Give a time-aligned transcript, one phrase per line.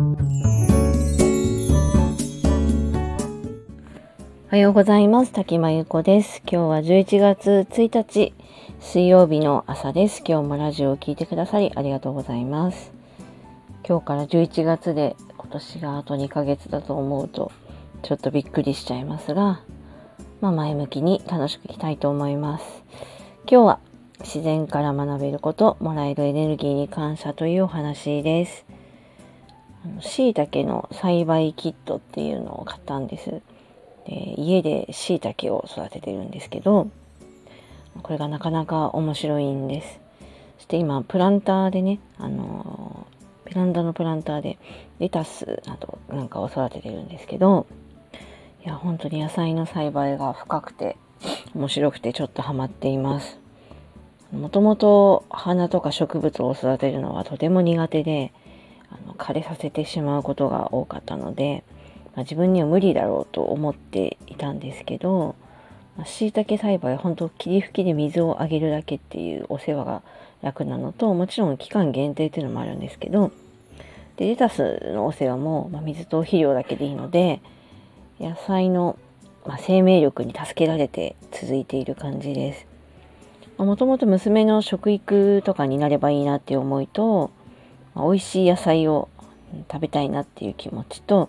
[0.00, 0.02] お
[4.48, 5.32] はようございます。
[5.32, 6.40] 滝真由子です。
[6.50, 8.32] 今日は11月1日
[8.80, 10.22] 水曜日の朝です。
[10.26, 12.92] 今日もラジオを聴いてくださりありがとうございます。
[13.86, 17.52] 今日から11月で今年があと2ヶ月だと思うと
[18.00, 19.60] ちょっとびっくりしちゃいますが、
[20.40, 22.64] まあ、前向きに楽しくいきたいと思います。
[23.46, 23.80] 今日は
[24.20, 28.69] 自然から学べること、もらえるエネルギーに感謝というお話です。
[30.00, 33.40] しいたけの栽培キットっていうのを買ったんです。
[34.06, 36.88] で家でしいたけを育ててるんですけど、
[38.02, 40.00] これがなかなか面白いんです。
[40.58, 43.06] そして今、プランターでね、あの
[43.44, 44.58] ベランダのプランターで
[44.98, 47.66] レタスなどなんかを育ててるんですけど、
[48.64, 50.96] いや、本当に野菜の栽培が深くて
[51.54, 53.38] 面白くてちょっとハマっています。
[54.32, 58.32] もともと花とか植物を育てるのはとても苦手で
[58.90, 61.64] あの枯れさせてしまうことが多かったので、
[62.14, 65.36] まあ、自分には無理だろうと思っていたんですけど
[66.04, 70.02] しいたけ栽培本当霧吹きで水をあげるだけっていうお世話が
[70.42, 73.32] 楽なのともちろん期間限定っていうのもあるんですけど
[74.16, 77.40] でレタスのお世話も、まあ、水と肥料だけでいいので
[78.20, 78.98] 野菜の、
[79.46, 82.66] まあ、生命力に助けられて続いている感じです。
[83.56, 87.30] もともと娘の食育とかになればいいなっていう思いと、
[87.94, 89.08] まあ、美味しい野菜を
[89.70, 91.28] 食べたいなっていう気持ちと、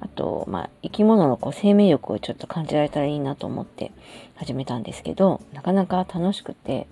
[0.00, 3.90] あと、まあ、生き物のこう生命力をちょっと感じられたらいいなと思って
[4.36, 6.86] 始めたんですけど、なかなか楽しくて、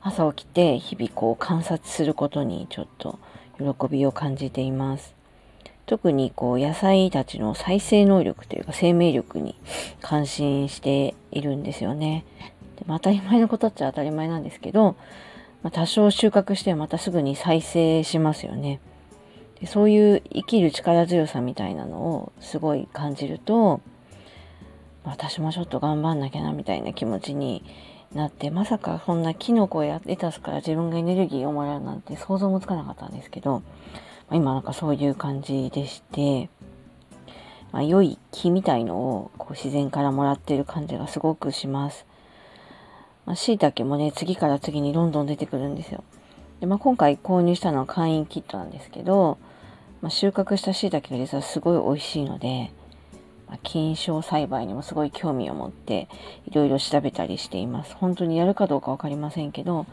[0.00, 3.18] 朝起きて日々こう観察することにちょっと
[3.58, 5.14] 喜びを感じています。
[5.86, 9.54] 特にこう野菜たちの再生能力というか生命力に
[10.02, 12.24] 感心しているんですよね。
[12.76, 14.96] でまあ、当たり前のことっちゃ当たり前なんですけど、
[15.62, 18.80] まあ、多少収穫してまたすぐに再生しますよね
[19.60, 19.66] で。
[19.66, 23.80] そういう生きる力強さみたいなのをすごい感じると、
[25.04, 27.64] 私もちょっと頑張んなきゃなみたいな気持ちに
[28.14, 33.62] なってまさかそんなキノコやレタスから自分がエネルギーをもらうなんて想像もつかなかったんですけど、
[34.28, 36.50] ま、今なんかそういう感じでして、
[37.72, 42.06] まあ、良い木みたいのをこう自然からもらってる感じがすごくします。
[43.28, 46.02] まあ、椎茸もね、次から次にどんどん出てくるんですよ。
[46.60, 49.36] で、まあ、今回購入したのは会員キットなんですけど、
[50.00, 52.72] まあ、収穫した椎茸が実はすごい美味しいので、
[53.46, 56.08] まあ、菌床栽培にもすごい興味を持って
[56.46, 57.94] いろいろ調べたりしています。
[57.96, 59.84] 本当にやるかどうかわかりませんけど、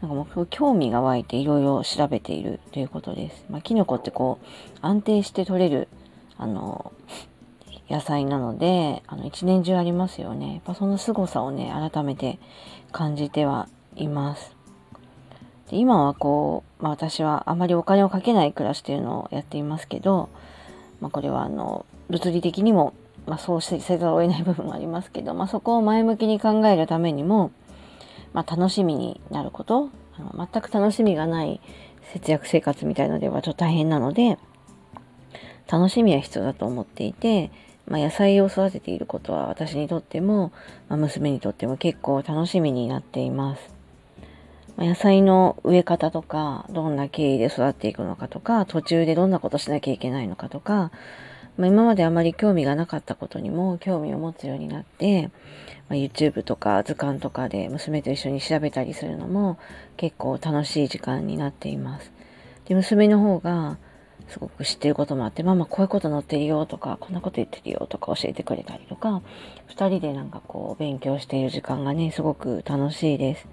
[0.00, 3.44] なんかもう興味が湧いていろいろ調べているということです。
[3.48, 4.46] まあ、キノコってこう
[4.80, 5.86] 安定して取れる
[6.36, 6.92] あの
[7.92, 10.54] 野菜なので、あの、一年中ありますよね。
[10.54, 12.38] やっぱその凄さをね、改めて
[12.90, 14.56] 感じてはいます。
[15.70, 20.30] で今はこう、まあ私はあまりお金をかけない暮らしっていうのをやっていますけど、
[21.02, 22.94] まあこれはあの、物理的にも、
[23.26, 27.50] まあそうせざるを得ない部分もありますけど、まあそこを前向きに考えるためにも、
[28.32, 31.60] まあ楽しみになること、あの全く楽しみがない
[32.14, 34.38] 節約生活みたいのではちょっと大変なので、
[35.70, 37.50] 楽しみは必要だと思っていて、
[37.86, 40.52] まあ、野菜を育てていることは私にとっても、
[40.88, 43.74] まあ、娘にとっても結構楽しみになっています。
[44.76, 50.90] まあ、野菜の植え方とか、どんな経緯で育っていくのかとか、途中でどんなことしなきゃいけないのかとか、
[51.56, 55.30] まあ、今まであまり興味がなかったことにも興味を持つようになって、ま
[55.90, 59.58] あ、YouTube とか図鑑とかで娘と一緒に調べたりするのも
[59.96, 62.10] 結構楽しい時間になっています。
[62.64, 63.76] で、娘の方が、
[64.28, 69.22] すごく知ってることもあって、ママこういうこと載ってるよとか、こんなこと言ってるよとか教えてくれたりとか、
[69.66, 73.46] 二人でなんかこう勉強している時間がね、すごく楽しいです。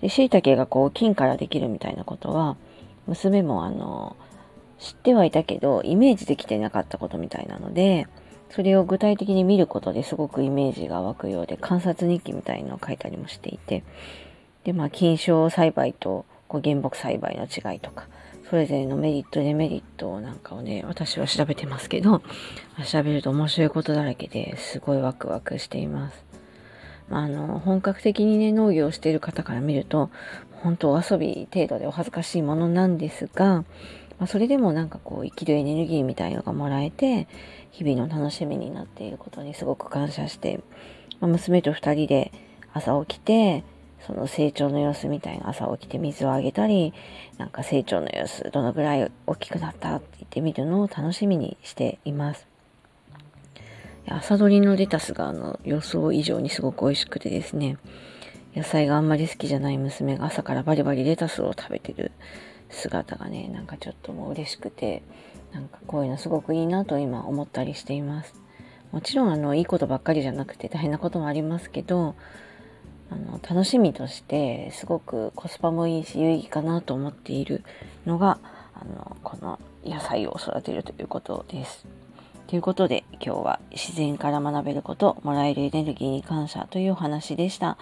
[0.00, 2.56] で、椎茸がこう金からできるみたいなことは、
[3.06, 4.16] 娘もあの、
[4.78, 8.06] 知ってはいたけど、イメージできてなかったことみたいなので、
[8.50, 13.82] それを具体的に見ることですごくイメージが湧くようで、観察日記みたいのを書いたりもしていて、
[14.64, 18.06] で、まあ、菌床栽培とこう原木栽培の違いとか、
[18.54, 22.22] それぞれのメリット、デメリットなんかをね、私は調べてますけど、
[22.86, 26.24] 調べると面白いことだらけですごいワクワクしています。
[27.08, 30.08] まあ、あの、本格的にね、農業をしている方から見ると、
[30.62, 33.64] 本当お遊び程度でお恥ずかしいものなんですが、ま
[34.20, 37.26] あ、それでもなんかこう、生きるエネルギーみたいのがもらえて、
[37.72, 40.60] 日々の楽しみになっていることにすごく感謝して、
[41.18, 42.30] まあ、娘と二人で
[42.72, 43.64] 朝起きて、
[44.06, 46.92] その成長の様子みたいな朝起きて水をあげたり、
[47.38, 52.46] なんか成長の様子、どのぐらい大きくなったって言ってみるのを楽しみにしています。
[54.06, 57.78] 朝取りのレタスがあの予想以上にすごく美味しくてですね、
[58.54, 62.12] 野菜があんまり好きじゃない娘が朝からバリバリレタスを食べてる
[62.70, 65.02] 姿がねなんかちょっともう嬉しくて
[65.52, 68.34] なんかこういうのすごくいいなと今思ったりしています
[68.92, 72.14] もちろんあのいいことばっかりじゃなくて大変なこともありますけど
[73.10, 77.62] あの楽しみとしてすごくコスパもいいし有意義かなと思っている
[78.06, 78.38] のが
[78.74, 81.86] あのこの野菜を育てるということです。
[82.46, 87.78] ということで今日は自然から学べること、もらえるエネルギーに感謝というお話でした。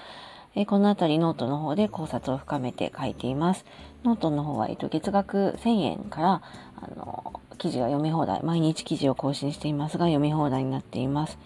[0.55, 3.65] えこの辺りノートの方で考察を深めて書いています。
[4.05, 6.43] ノートの方は、えっと、月額1000円から
[6.77, 11.39] あの記事が読み放題、毎日記事を更新していますが読み放題になっています。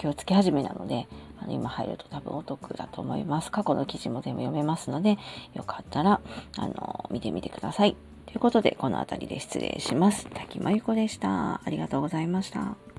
[0.00, 1.08] 今日月始めなので、
[1.40, 3.50] あの今入ると多分お得だと思います。
[3.50, 5.18] 過去の記事も全部読めますので、
[5.54, 6.20] よかったら
[6.58, 7.96] あの見てみてください。
[8.26, 10.28] ということで、この辺りで失礼します。
[10.34, 11.60] 滝真由子でした。
[11.64, 12.89] ありがとうございました。